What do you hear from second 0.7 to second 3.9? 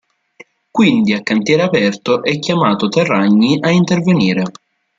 Quindi a cantiere aperto è chiamato Terragni a